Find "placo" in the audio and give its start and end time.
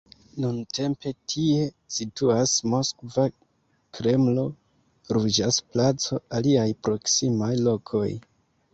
5.71-6.23